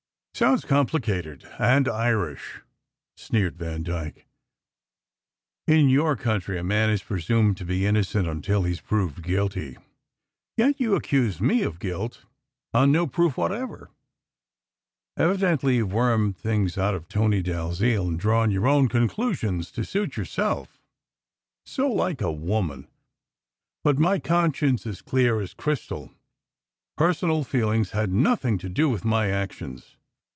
[0.33, 2.61] "Sounds complicated and Irish!"
[3.15, 4.25] sneered Vandyke.
[5.67, 9.77] "In your country a man is presumed to be innocent until he s proved guilty;
[10.57, 12.25] yet you accuse me of guilt
[12.73, 13.91] on no proof whatever.
[15.15, 19.83] Evidently you ve wormed things out of Tony Dalziel, and drawn your own conclusions to
[19.85, 20.79] suit yourself.
[21.67, 22.87] So like a woman!
[23.83, 26.11] But my conscience is clear as crys tal.
[26.97, 29.97] Personal feeling has had nothing to do with my actions.